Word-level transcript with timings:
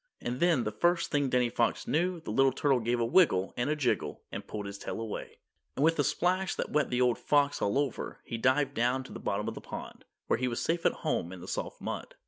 And 0.19 0.39
then 0.39 0.63
the 0.63 0.71
first 0.71 1.11
thing 1.11 1.29
Danny 1.29 1.51
Fox 1.51 1.85
knew 1.87 2.19
the 2.19 2.31
little 2.31 2.51
turtle 2.51 2.79
gave 2.79 2.99
a 2.99 3.05
wiggle 3.05 3.53
and 3.55 3.69
a 3.69 3.75
jiggle 3.75 4.23
and 4.31 4.47
pulled 4.47 4.65
his 4.65 4.79
tail 4.79 4.99
away, 4.99 5.37
and 5.75 5.85
with 5.85 5.99
a 5.99 6.03
splash 6.03 6.55
that 6.55 6.71
wet 6.71 6.89
the 6.89 6.99
old 6.99 7.19
fox 7.19 7.61
all 7.61 7.77
over, 7.77 8.19
he 8.23 8.39
dived 8.39 8.73
down 8.73 9.03
to 9.03 9.13
the 9.13 9.19
bottom 9.19 9.47
of 9.47 9.53
the 9.53 9.61
pond, 9.61 10.03
where 10.25 10.39
he 10.39 10.47
was 10.47 10.59
safe 10.59 10.87
at 10.87 10.91
home 11.05 11.31
in 11.31 11.39
the 11.39 11.47
soft 11.47 11.79
mud. 11.79 12.15